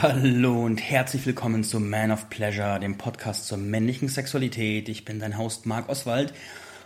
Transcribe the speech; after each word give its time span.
Hallo 0.00 0.64
und 0.64 0.80
herzlich 0.80 1.26
willkommen 1.26 1.64
zu 1.64 1.80
Man 1.80 2.12
of 2.12 2.30
Pleasure, 2.30 2.78
dem 2.78 2.98
Podcast 2.98 3.48
zur 3.48 3.58
männlichen 3.58 4.06
Sexualität. 4.06 4.88
Ich 4.88 5.04
bin 5.04 5.18
dein 5.18 5.36
Host 5.36 5.66
Marc 5.66 5.88
Oswald 5.88 6.32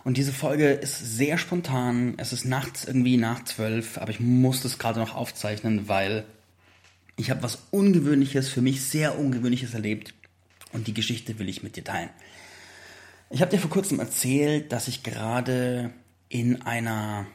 und 0.03 0.17
diese 0.17 0.33
Folge 0.33 0.71
ist 0.71 0.99
sehr 1.19 1.37
spontan. 1.37 2.15
Es 2.17 2.33
ist 2.33 2.47
nachts 2.47 2.87
irgendwie 2.87 3.19
nach 3.19 3.45
zwölf, 3.45 3.99
aber 3.99 4.13
ich 4.13 4.21
muss 4.21 4.63
das 4.63 4.79
gerade 4.79 4.99
noch 4.99 5.15
aufzeichnen, 5.15 5.91
weil 5.91 6.25
ich 7.17 7.31
habe 7.31 7.43
was 7.43 7.59
Ungewöhnliches, 7.71 8.49
für 8.49 8.63
mich 8.63 8.83
sehr 8.83 9.19
Ungewöhnliches 9.19 9.75
erlebt 9.75 10.15
und 10.73 10.87
die 10.87 10.95
Geschichte 10.95 11.39
will 11.39 11.51
ich 11.51 11.63
mit 11.63 11.77
dir 11.77 11.85
teilen. 11.85 12.09
Ich 13.29 13.43
habe 13.43 13.51
dir 13.51 13.61
vor 13.61 13.69
kurzem 13.69 14.01
erzählt, 14.01 14.73
dass 14.73 14.89
ich 14.89 15.03
gerade 15.03 15.91
in 16.31 16.63
einer 16.63 17.27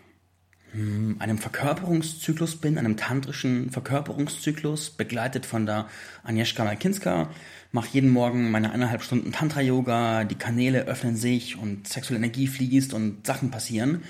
einem 0.74 1.38
Verkörperungszyklus 1.38 2.58
bin, 2.58 2.78
einem 2.78 2.98
tantrischen 2.98 3.72
Verkörperungszyklus, 3.72 4.92
begleitet 4.92 5.46
von 5.46 5.66
der 5.66 5.88
Agnieszka 6.24 6.64
Malkinska. 6.64 7.30
Mache 7.72 7.90
jeden 7.94 8.10
Morgen 8.10 8.52
meine 8.52 8.72
eineinhalb 8.72 9.02
Stunden 9.02 9.32
Tantra-Yoga, 9.32 10.24
die 10.24 10.36
Kanäle 10.36 10.86
öffnen 10.86 11.16
sich 11.16 11.58
und 11.58 11.88
sexuelle 11.88 12.24
Energie 12.24 12.48
fließt 12.48 12.94
und 12.94 13.26
Sachen 13.26 13.50
passieren. 13.50 14.04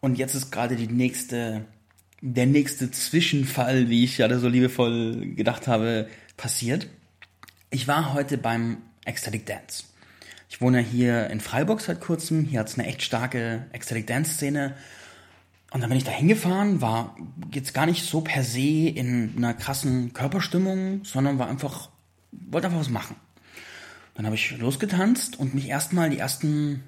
Und 0.00 0.18
jetzt 0.18 0.34
ist 0.34 0.50
gerade 0.50 0.76
die 0.76 0.88
nächste, 0.88 1.64
der 2.20 2.46
nächste 2.46 2.90
Zwischenfall, 2.90 3.88
wie 3.88 4.04
ich 4.04 4.18
ja 4.18 4.38
so 4.38 4.48
liebevoll 4.48 5.34
gedacht 5.34 5.68
habe, 5.68 6.08
passiert. 6.36 6.88
Ich 7.70 7.88
war 7.88 8.12
heute 8.12 8.38
beim 8.38 8.78
Ecstatic 9.04 9.46
Dance. 9.46 9.84
Ich 10.48 10.60
wohne 10.60 10.80
hier 10.80 11.30
in 11.30 11.40
Freiburg 11.40 11.80
seit 11.80 12.00
kurzem. 12.00 12.44
Hier 12.44 12.60
hat 12.60 12.68
es 12.68 12.78
eine 12.78 12.86
echt 12.86 13.02
starke 13.02 13.66
Ecstatic 13.72 14.06
Dance 14.06 14.34
Szene. 14.34 14.74
Und 15.72 15.80
dann 15.80 15.88
bin 15.88 15.98
ich 15.98 16.04
da 16.04 16.10
hingefahren, 16.10 16.82
war 16.82 17.16
jetzt 17.52 17.72
gar 17.72 17.86
nicht 17.86 18.04
so 18.04 18.20
per 18.20 18.42
se 18.44 18.88
in 18.88 19.34
einer 19.36 19.54
krassen 19.54 20.12
Körperstimmung, 20.12 21.04
sondern 21.04 21.38
war 21.38 21.48
einfach, 21.48 21.88
wollte 22.30 22.66
einfach 22.66 22.80
was 22.80 22.90
machen. 22.90 23.16
Dann 24.14 24.26
habe 24.26 24.36
ich 24.36 24.58
losgetanzt 24.58 25.38
und 25.38 25.54
mich 25.54 25.68
erstmal 25.68 26.10
die 26.10 26.18
ersten 26.18 26.82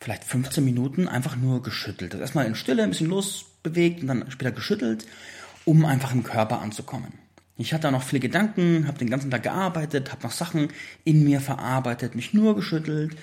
vielleicht 0.00 0.22
15 0.22 0.64
Minuten 0.64 1.08
einfach 1.08 1.34
nur 1.34 1.62
geschüttelt. 1.62 2.12
Also 2.12 2.22
erstmal 2.22 2.46
in 2.46 2.54
Stille 2.54 2.84
ein 2.84 2.90
bisschen 2.90 3.08
losbewegt 3.08 4.02
und 4.02 4.06
dann 4.06 4.30
später 4.30 4.52
geschüttelt, 4.52 5.06
um 5.64 5.84
einfach 5.84 6.12
im 6.12 6.22
Körper 6.22 6.60
anzukommen. 6.60 7.14
Ich 7.56 7.74
hatte 7.74 7.90
noch 7.90 8.04
viele 8.04 8.20
Gedanken, 8.20 8.86
habe 8.86 8.98
den 8.98 9.10
ganzen 9.10 9.32
Tag 9.32 9.42
gearbeitet, 9.42 10.12
habe 10.12 10.22
noch 10.22 10.30
Sachen 10.30 10.68
in 11.02 11.24
mir 11.24 11.40
verarbeitet, 11.40 12.14
mich 12.14 12.32
nur 12.32 12.54
geschüttelt 12.54 13.16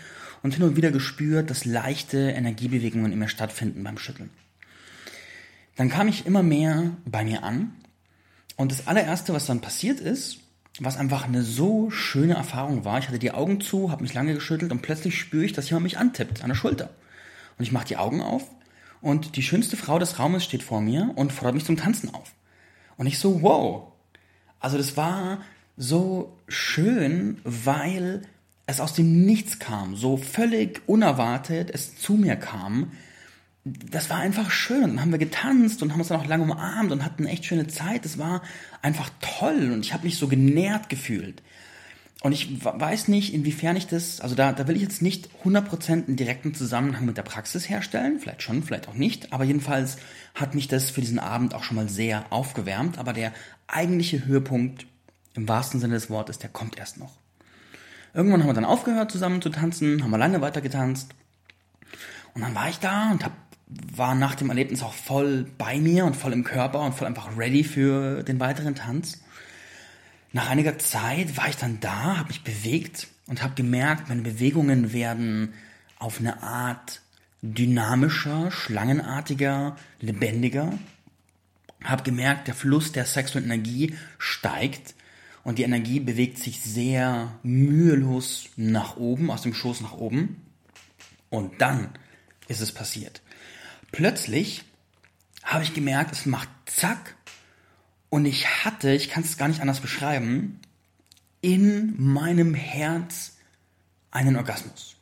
und 0.43 0.53
hin 0.53 0.63
und 0.63 0.75
wieder 0.75 0.91
gespürt, 0.91 1.49
dass 1.49 1.63
leichte 1.63 2.31
Energiebewegungen 2.31 3.13
in 3.13 3.19
mir 3.19 3.29
stattfinden 3.29 3.81
beim 3.85 3.97
Schütteln. 3.97 4.29
Dann 5.75 5.89
kam 5.89 6.07
ich 6.07 6.25
immer 6.25 6.43
mehr 6.43 6.91
bei 7.05 7.23
mir 7.23 7.43
an 7.43 7.73
und 8.55 8.71
das 8.71 8.87
allererste, 8.87 9.33
was 9.33 9.45
dann 9.45 9.61
passiert 9.61 9.99
ist, 9.99 10.39
was 10.79 10.97
einfach 10.97 11.25
eine 11.25 11.43
so 11.43 11.89
schöne 11.89 12.33
Erfahrung 12.33 12.83
war, 12.83 12.99
ich 12.99 13.07
hatte 13.07 13.19
die 13.19 13.31
Augen 13.31 13.61
zu, 13.61 13.91
habe 13.91 14.03
mich 14.03 14.13
lange 14.13 14.33
geschüttelt 14.33 14.71
und 14.71 14.81
plötzlich 14.81 15.17
spüre 15.17 15.45
ich, 15.45 15.53
dass 15.53 15.69
jemand 15.69 15.83
mich 15.83 15.97
antippt 15.97 16.41
an 16.41 16.49
der 16.49 16.55
Schulter. 16.55 16.89
Und 17.57 17.63
ich 17.63 17.71
mache 17.71 17.87
die 17.87 17.97
Augen 17.97 18.21
auf 18.21 18.43
und 19.01 19.35
die 19.37 19.43
schönste 19.43 19.77
Frau 19.77 19.99
des 19.99 20.19
Raumes 20.19 20.43
steht 20.43 20.63
vor 20.63 20.81
mir 20.81 21.11
und 21.15 21.31
fordert 21.31 21.55
mich 21.55 21.65
zum 21.65 21.77
Tanzen 21.77 22.13
auf. 22.13 22.33
Und 22.97 23.07
ich 23.07 23.19
so, 23.19 23.41
wow. 23.41 23.91
Also 24.59 24.77
das 24.77 24.97
war 24.97 25.41
so 25.77 26.37
schön, 26.47 27.39
weil 27.43 28.23
es 28.65 28.79
aus 28.79 28.93
dem 28.93 29.25
Nichts 29.25 29.59
kam, 29.59 29.95
so 29.95 30.17
völlig 30.17 30.81
unerwartet 30.87 31.69
es 31.71 31.97
zu 31.97 32.13
mir 32.13 32.35
kam 32.35 32.91
das 33.65 34.11
war 34.11 34.17
einfach 34.17 34.51
schön. 34.51 34.83
Und 34.83 34.89
dann 34.91 35.01
haben 35.01 35.11
wir 35.11 35.17
getanzt 35.17 35.81
und 35.81 35.91
haben 35.91 35.99
uns 35.99 36.09
dann 36.09 36.21
auch 36.21 36.27
lange 36.27 36.43
umarmt 36.43 36.91
und 36.91 37.03
hatten 37.03 37.23
eine 37.23 37.33
echt 37.33 37.45
schöne 37.45 37.67
Zeit. 37.67 38.05
Das 38.05 38.17
war 38.19 38.43
einfach 38.81 39.09
toll 39.21 39.71
und 39.73 39.83
ich 39.83 39.93
habe 39.93 40.05
mich 40.05 40.17
so 40.17 40.27
genährt 40.27 40.87
gefühlt. 40.87 41.41
Und 42.21 42.31
ich 42.31 42.63
weiß 42.63 43.07
nicht, 43.07 43.33
inwiefern 43.33 43.75
ich 43.75 43.87
das, 43.87 44.21
also 44.21 44.35
da, 44.35 44.51
da 44.51 44.67
will 44.67 44.75
ich 44.75 44.81
jetzt 44.81 45.01
nicht 45.01 45.29
100% 45.43 46.07
einen 46.07 46.15
direkten 46.15 46.55
Zusammenhang 46.55 47.05
mit 47.05 47.17
der 47.17 47.23
Praxis 47.23 47.69
herstellen, 47.69 48.19
vielleicht 48.19 48.41
schon, 48.41 48.63
vielleicht 48.63 48.87
auch 48.87 48.95
nicht, 48.95 49.31
aber 49.31 49.43
jedenfalls 49.43 49.97
hat 50.33 50.55
mich 50.55 50.67
das 50.67 50.89
für 50.89 51.01
diesen 51.01 51.19
Abend 51.19 51.53
auch 51.53 51.63
schon 51.63 51.75
mal 51.75 51.89
sehr 51.89 52.25
aufgewärmt, 52.31 52.97
aber 52.97 53.13
der 53.13 53.31
eigentliche 53.67 54.25
Höhepunkt 54.25 54.87
im 55.35 55.47
wahrsten 55.47 55.79
Sinne 55.79 55.95
des 55.95 56.09
Wortes, 56.09 56.39
der 56.39 56.49
kommt 56.49 56.79
erst 56.79 56.97
noch. 56.97 57.13
Irgendwann 58.15 58.41
haben 58.41 58.49
wir 58.49 58.53
dann 58.53 58.65
aufgehört 58.65 59.11
zusammen 59.11 59.41
zu 59.41 59.49
tanzen, 59.49 60.01
haben 60.01 60.09
wir 60.09 60.17
lange 60.17 60.41
weiter 60.41 60.61
getanzt 60.61 61.13
und 62.35 62.41
dann 62.41 62.53
war 62.53 62.69
ich 62.69 62.79
da 62.79 63.11
und 63.11 63.23
habe 63.23 63.33
war 63.67 64.15
nach 64.15 64.35
dem 64.35 64.49
Erlebnis 64.49 64.83
auch 64.83 64.93
voll 64.93 65.45
bei 65.57 65.79
mir 65.79 66.05
und 66.05 66.15
voll 66.15 66.33
im 66.33 66.43
Körper 66.43 66.81
und 66.81 66.93
voll 66.93 67.07
einfach 67.07 67.35
ready 67.37 67.63
für 67.63 68.23
den 68.23 68.39
weiteren 68.39 68.75
Tanz. 68.75 69.21
Nach 70.33 70.49
einiger 70.49 70.77
Zeit 70.77 71.37
war 71.37 71.47
ich 71.47 71.57
dann 71.57 71.79
da, 71.79 72.17
habe 72.17 72.27
mich 72.27 72.43
bewegt 72.43 73.07
und 73.27 73.41
habe 73.41 73.55
gemerkt, 73.55 74.09
meine 74.09 74.21
Bewegungen 74.21 74.93
werden 74.93 75.53
auf 75.97 76.19
eine 76.19 76.43
Art 76.43 77.01
dynamischer, 77.41 78.51
schlangenartiger, 78.51 79.77
lebendiger. 79.99 80.73
Habe 81.83 82.03
gemerkt, 82.03 82.47
der 82.47 82.55
Fluss 82.55 82.91
der 82.91 83.05
sexuellen 83.05 83.49
Energie 83.49 83.95
steigt 84.17 84.95
und 85.43 85.59
die 85.59 85.63
Energie 85.63 85.99
bewegt 85.99 86.39
sich 86.39 86.61
sehr 86.61 87.39
mühelos 87.43 88.49
nach 88.55 88.97
oben, 88.97 89.29
aus 89.29 89.43
dem 89.43 89.53
Schoß 89.53 89.81
nach 89.81 89.93
oben. 89.93 90.41
Und 91.29 91.61
dann 91.61 91.89
ist 92.47 92.61
es 92.61 92.71
passiert. 92.71 93.21
Plötzlich 93.95 94.65
habe 95.41 95.63
ich 95.63 95.73
gemerkt, 95.73 96.11
es 96.11 96.25
macht 96.25 96.49
zack 96.65 97.15
und 98.09 98.25
ich 98.25 98.65
hatte, 98.65 98.91
ich 98.91 99.09
kann 99.09 99.23
es 99.23 99.37
gar 99.37 99.47
nicht 99.47 99.61
anders 99.61 99.79
beschreiben, 99.79 100.59
in 101.39 101.93
meinem 101.97 102.53
Herz 102.55 103.37
einen 104.11 104.35
Orgasmus. 104.35 104.97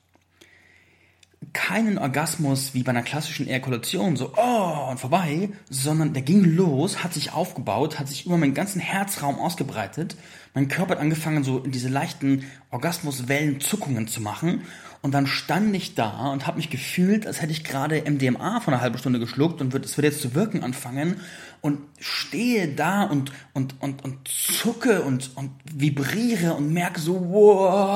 Keinen 1.53 1.97
Orgasmus 1.97 2.75
wie 2.75 2.83
bei 2.83 2.91
einer 2.91 3.01
klassischen 3.01 3.47
Ejakulation, 3.47 4.15
so 4.15 4.33
oh 4.37 4.89
und 4.91 4.99
vorbei, 4.99 5.49
sondern 5.71 6.13
der 6.13 6.21
ging 6.21 6.43
los, 6.43 7.03
hat 7.03 7.15
sich 7.15 7.33
aufgebaut, 7.33 7.97
hat 7.97 8.07
sich 8.07 8.27
über 8.27 8.37
meinen 8.37 8.53
ganzen 8.53 8.79
Herzraum 8.79 9.39
ausgebreitet. 9.39 10.15
Mein 10.53 10.67
Körper 10.67 10.91
hat 10.91 10.99
angefangen, 10.99 11.43
so 11.43 11.57
in 11.57 11.71
diese 11.71 11.89
leichten 11.89 12.45
Orgasmuswellen 12.69 13.59
Zuckungen 13.59 14.07
zu 14.07 14.21
machen 14.21 14.61
und 15.03 15.12
dann 15.12 15.28
stand 15.28 15.75
ich 15.75 15.94
da 15.96 16.31
und 16.31 16.47
habe 16.47 16.56
mich 16.58 16.69
gefühlt, 16.69 17.28
als 17.28 17.41
hätte 17.41 17.52
ich 17.52 17.66
gerade 17.66 18.09
MDMA 18.09 18.62
von 18.62 18.74
einer 18.74 18.81
halben 18.81 18.97
Stunde 18.97 19.19
geschluckt 19.19 19.59
und 19.59 19.75
es 19.75 19.97
wird 19.97 20.06
jetzt 20.06 20.22
zu 20.22 20.34
wirken 20.34 20.64
anfangen 20.64 21.18
und 21.59 21.80
stehe 22.00 22.69
da 22.69 23.03
und, 23.03 23.34
und, 23.52 23.75
und, 23.81 24.02
und 24.02 24.25
zucke 24.30 25.02
und, 25.02 25.31
und 25.36 25.52
vibriere 25.69 26.53
und 26.53 26.72
merke 26.72 27.02
so, 27.02 27.19
wow. 27.31 27.91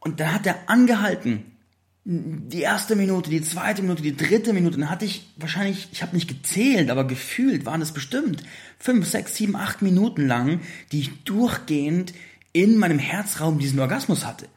Und 0.00 0.18
dann 0.18 0.34
hat 0.34 0.44
er 0.46 0.56
angehalten. 0.68 1.44
Die 2.04 2.62
erste 2.62 2.96
Minute, 2.96 3.30
die 3.30 3.42
zweite 3.42 3.82
Minute, 3.82 4.02
die 4.02 4.16
dritte 4.16 4.52
Minute, 4.52 4.76
dann 4.76 4.90
hatte 4.90 5.04
ich 5.04 5.32
wahrscheinlich, 5.36 5.86
ich 5.92 6.02
habe 6.02 6.16
nicht 6.16 6.26
gezählt, 6.26 6.90
aber 6.90 7.06
gefühlt 7.06 7.64
waren 7.64 7.80
es 7.80 7.92
bestimmt 7.92 8.42
fünf, 8.80 9.06
sechs, 9.06 9.36
sieben, 9.36 9.54
acht 9.54 9.82
Minuten 9.82 10.26
lang, 10.26 10.62
die 10.90 10.98
ich 10.98 11.22
durchgehend 11.22 12.12
in 12.52 12.76
meinem 12.76 12.98
Herzraum 12.98 13.60
diesen 13.60 13.78
Orgasmus 13.78 14.26
hatte 14.26 14.48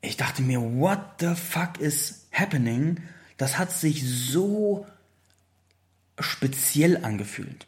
ich 0.00 0.16
dachte 0.16 0.42
mir, 0.42 0.60
what 0.60 1.00
the 1.20 1.34
fuck 1.34 1.78
is 1.78 2.26
happening? 2.32 3.00
Das 3.36 3.58
hat 3.58 3.72
sich 3.72 4.04
so 4.04 4.86
speziell 6.18 7.04
angefühlt. 7.04 7.66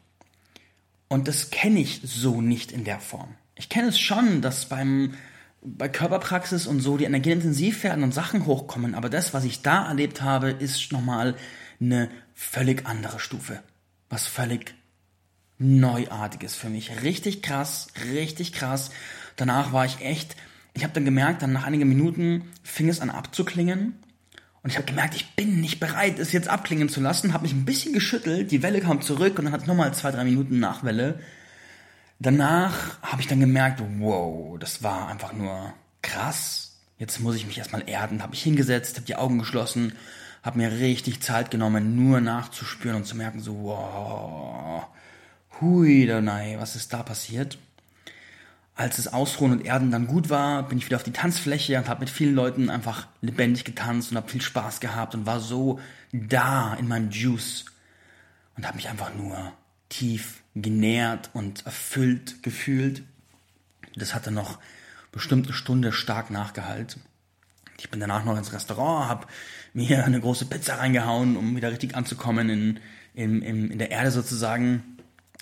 Und 1.08 1.28
das 1.28 1.50
kenne 1.50 1.80
ich 1.80 2.00
so 2.04 2.40
nicht 2.40 2.72
in 2.72 2.84
der 2.84 3.00
Form. 3.00 3.34
Ich 3.56 3.68
kenne 3.68 3.88
es 3.88 3.98
schon, 3.98 4.42
dass 4.42 4.66
beim, 4.66 5.14
bei 5.60 5.88
Körperpraxis 5.88 6.66
und 6.66 6.80
so 6.80 6.96
die 6.96 7.04
Energien 7.04 7.34
intensiv 7.34 7.82
werden 7.82 8.04
und 8.04 8.14
Sachen 8.14 8.46
hochkommen, 8.46 8.94
aber 8.94 9.10
das, 9.10 9.34
was 9.34 9.44
ich 9.44 9.62
da 9.62 9.88
erlebt 9.88 10.22
habe, 10.22 10.50
ist 10.50 10.92
nochmal 10.92 11.36
eine 11.80 12.10
völlig 12.34 12.86
andere 12.86 13.18
Stufe. 13.18 13.62
Was 14.08 14.26
völlig 14.26 14.74
Neuartiges 15.58 16.54
für 16.56 16.70
mich. 16.70 17.02
Richtig 17.02 17.42
krass, 17.42 17.88
richtig 18.12 18.52
krass. 18.52 18.90
Danach 19.36 19.72
war 19.72 19.84
ich 19.84 20.00
echt 20.00 20.34
ich 20.74 20.84
habe 20.84 20.92
dann 20.92 21.04
gemerkt, 21.04 21.42
dann 21.42 21.52
nach 21.52 21.64
einigen 21.64 21.88
Minuten 21.88 22.44
fing 22.62 22.88
es 22.88 23.00
an 23.00 23.10
abzuklingen. 23.10 23.94
Und 24.62 24.70
ich 24.70 24.76
habe 24.76 24.86
gemerkt, 24.86 25.14
ich 25.14 25.34
bin 25.36 25.60
nicht 25.60 25.80
bereit, 25.80 26.18
es 26.18 26.32
jetzt 26.32 26.48
abklingen 26.48 26.88
zu 26.88 27.00
lassen. 27.00 27.32
Habe 27.32 27.44
mich 27.44 27.52
ein 27.52 27.64
bisschen 27.64 27.94
geschüttelt, 27.94 28.50
die 28.50 28.62
Welle 28.62 28.80
kam 28.80 29.00
zurück 29.00 29.38
und 29.38 29.46
dann 29.46 29.52
hatte 29.52 29.62
ich 29.62 29.68
nochmal 29.68 29.94
zwei, 29.94 30.10
drei 30.10 30.24
Minuten 30.24 30.60
Nachwelle. 30.60 31.20
Danach 32.18 33.02
habe 33.02 33.22
ich 33.22 33.28
dann 33.28 33.40
gemerkt, 33.40 33.82
wow, 33.98 34.58
das 34.58 34.82
war 34.82 35.08
einfach 35.08 35.32
nur 35.32 35.72
krass. 36.02 36.76
Jetzt 36.98 37.20
muss 37.20 37.36
ich 37.36 37.46
mich 37.46 37.56
erstmal 37.56 37.88
erden. 37.88 38.20
Habe 38.20 38.32
mich 38.32 38.42
hingesetzt, 38.42 38.96
habe 38.96 39.06
die 39.06 39.16
Augen 39.16 39.38
geschlossen, 39.38 39.94
habe 40.42 40.58
mir 40.58 40.70
richtig 40.70 41.22
Zeit 41.22 41.50
genommen, 41.50 41.96
nur 41.96 42.20
nachzuspüren 42.20 42.96
und 42.96 43.06
zu 43.06 43.16
merken, 43.16 43.40
so, 43.40 43.62
wow, 43.62 44.86
hui, 45.60 46.06
nein, 46.20 46.56
was 46.58 46.76
ist 46.76 46.92
da 46.92 47.02
passiert? 47.02 47.58
Als 48.80 48.96
das 48.96 49.12
Ausruhen 49.12 49.52
und 49.52 49.66
Erden 49.66 49.90
dann 49.90 50.06
gut 50.06 50.30
war, 50.30 50.66
bin 50.66 50.78
ich 50.78 50.86
wieder 50.86 50.96
auf 50.96 51.02
die 51.02 51.12
Tanzfläche 51.12 51.76
und 51.76 51.86
habe 51.86 52.00
mit 52.00 52.08
vielen 52.08 52.34
Leuten 52.34 52.70
einfach 52.70 53.08
lebendig 53.20 53.64
getanzt 53.64 54.10
und 54.10 54.16
habe 54.16 54.30
viel 54.30 54.40
Spaß 54.40 54.80
gehabt 54.80 55.14
und 55.14 55.26
war 55.26 55.38
so 55.38 55.78
da 56.12 56.72
in 56.74 56.88
meinem 56.88 57.10
Juice 57.10 57.66
und 58.56 58.66
habe 58.66 58.76
mich 58.76 58.88
einfach 58.88 59.14
nur 59.14 59.52
tief 59.90 60.40
genährt 60.54 61.28
und 61.34 61.66
erfüllt 61.66 62.42
gefühlt. 62.42 63.02
Das 63.96 64.14
hatte 64.14 64.30
noch 64.30 64.58
bestimmt 65.12 65.46
eine 65.46 65.54
Stunde 65.54 65.92
stark 65.92 66.30
nachgehalt. 66.30 66.96
Ich 67.76 67.90
bin 67.90 68.00
danach 68.00 68.24
noch 68.24 68.38
ins 68.38 68.54
Restaurant, 68.54 69.10
habe 69.10 69.26
mir 69.74 70.06
eine 70.06 70.20
große 70.20 70.46
Pizza 70.46 70.78
reingehauen, 70.78 71.36
um 71.36 71.54
wieder 71.54 71.70
richtig 71.70 71.96
anzukommen 71.96 72.48
in, 72.48 72.80
in, 73.12 73.42
in, 73.42 73.70
in 73.72 73.78
der 73.78 73.90
Erde 73.90 74.10
sozusagen. 74.10 74.96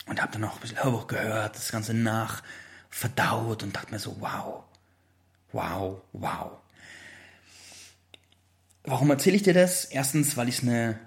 Und 0.06 0.20
habe 0.20 0.32
dann 0.32 0.40
noch 0.40 0.56
ein 0.56 0.60
bisschen 0.60 0.82
Hörbuch 0.82 1.06
gehört, 1.06 1.54
das 1.54 1.70
Ganze 1.70 1.94
nach 1.94 2.42
verdaut 2.90 3.62
und 3.62 3.76
dachte 3.76 3.92
mir 3.92 3.98
so, 3.98 4.16
wow, 4.20 4.64
wow, 5.52 6.00
wow. 6.12 6.50
Warum 8.84 9.10
erzähle 9.10 9.36
ich 9.36 9.42
dir 9.42 9.54
das? 9.54 9.84
Erstens, 9.84 10.36
weil 10.36 10.48
ich 10.48 10.58
es 10.58 10.62
eine 10.62 10.98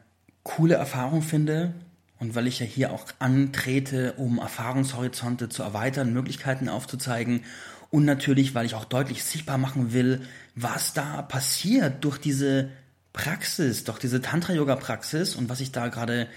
coole 0.43 0.75
Erfahrung 0.75 1.21
finde 1.21 1.73
und 2.19 2.35
weil 2.35 2.47
ich 2.47 2.59
ja 2.59 2.65
hier 2.65 2.91
auch 2.91 3.05
antrete, 3.19 4.13
um 4.13 4.37
Erfahrungshorizonte 4.39 5.49
zu 5.49 5.63
erweitern, 5.63 6.13
Möglichkeiten 6.13 6.69
aufzuzeigen 6.69 7.43
und 7.91 8.05
natürlich, 8.05 8.55
weil 8.55 8.65
ich 8.65 8.75
auch 8.75 8.85
deutlich 8.85 9.23
sichtbar 9.23 9.57
machen 9.57 9.93
will, 9.93 10.21
was 10.55 10.93
da 10.93 11.21
passiert 11.21 12.03
durch 12.03 12.17
diese 12.17 12.69
Praxis, 13.13 13.83
durch 13.83 13.99
diese 13.99 14.21
Tantra-Yoga-Praxis 14.21 15.35
und 15.35 15.49
was 15.49 15.59
ich 15.59 15.71
da 15.73 15.89
gerade 15.89 16.27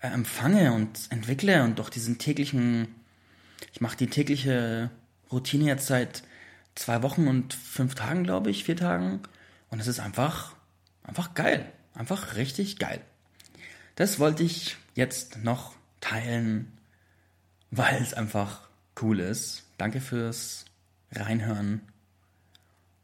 äh, 0.00 0.08
empfange 0.08 0.72
und 0.72 0.98
entwickle 1.10 1.62
und 1.62 1.78
durch 1.78 1.90
diesen 1.90 2.18
täglichen, 2.18 2.88
ich 3.72 3.80
mache 3.80 3.96
die 3.96 4.08
tägliche 4.08 4.90
Routine 5.30 5.64
jetzt 5.64 5.86
seit 5.86 6.22
zwei 6.74 7.02
Wochen 7.02 7.28
und 7.28 7.54
fünf 7.54 7.94
Tagen, 7.94 8.24
glaube 8.24 8.50
ich, 8.50 8.64
vier 8.64 8.76
Tagen 8.76 9.20
und 9.70 9.80
es 9.80 9.86
ist 9.86 10.00
einfach, 10.00 10.54
einfach 11.02 11.34
geil, 11.34 11.70
einfach 11.94 12.36
richtig 12.36 12.78
geil. 12.78 13.00
Das 13.96 14.18
wollte 14.18 14.42
ich 14.42 14.76
jetzt 14.94 15.42
noch 15.42 15.74
teilen, 16.00 16.72
weil 17.70 18.00
es 18.02 18.14
einfach 18.14 18.68
cool 19.00 19.20
ist. 19.20 19.64
Danke 19.78 20.00
fürs 20.00 20.66
Reinhören. 21.12 21.80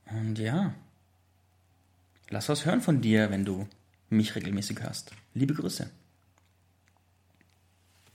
Und 0.07 0.39
ja, 0.39 0.75
lass 2.29 2.49
was 2.49 2.67
hören 2.67 2.83
von 2.83 3.01
dir, 3.01 3.31
wenn 3.31 3.45
du 3.45 3.67
mich 4.11 4.35
regelmäßig 4.35 4.81
hörst. 4.81 5.13
Liebe 5.35 5.55
Grüße. 5.55 5.91